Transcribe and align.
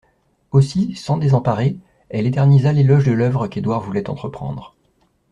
Aussi, 0.49 0.95
sans 0.95 1.17
désemparer, 1.19 1.77
elle 2.09 2.25
éternisa 2.25 2.73
l'éloge 2.73 3.05
de 3.05 3.11
l'œuvre 3.11 3.47
qu'Édouard 3.47 3.81
voulait 3.81 4.09
entreprendre. 4.09 4.73